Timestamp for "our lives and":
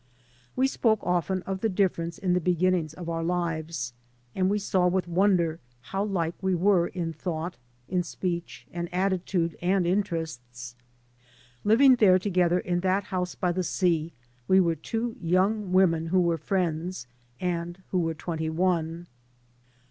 3.07-4.49